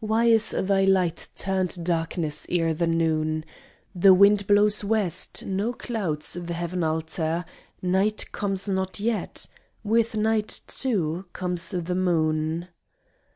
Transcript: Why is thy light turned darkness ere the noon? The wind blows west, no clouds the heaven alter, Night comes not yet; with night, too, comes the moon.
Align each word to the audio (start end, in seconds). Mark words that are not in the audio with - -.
Why 0.00 0.24
is 0.24 0.50
thy 0.50 0.82
light 0.82 1.28
turned 1.36 1.84
darkness 1.86 2.44
ere 2.48 2.74
the 2.74 2.88
noon? 2.88 3.44
The 3.94 4.12
wind 4.12 4.48
blows 4.48 4.82
west, 4.82 5.44
no 5.46 5.72
clouds 5.72 6.32
the 6.32 6.54
heaven 6.54 6.82
alter, 6.82 7.44
Night 7.80 8.32
comes 8.32 8.68
not 8.68 8.98
yet; 8.98 9.46
with 9.84 10.16
night, 10.16 10.62
too, 10.66 11.26
comes 11.32 11.70
the 11.70 11.94
moon. 11.94 12.66